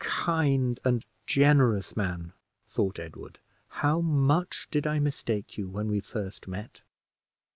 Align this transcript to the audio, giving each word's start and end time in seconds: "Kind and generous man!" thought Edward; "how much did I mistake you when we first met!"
"Kind 0.03 0.79
and 0.83 1.05
generous 1.27 1.95
man!" 1.95 2.33
thought 2.65 2.97
Edward; 2.97 3.37
"how 3.67 3.99
much 4.01 4.67
did 4.71 4.87
I 4.87 4.97
mistake 4.97 5.59
you 5.59 5.69
when 5.69 5.89
we 5.89 5.99
first 5.99 6.47
met!" 6.47 6.81